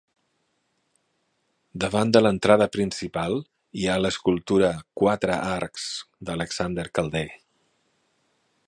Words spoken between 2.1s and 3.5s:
de l'entrada principal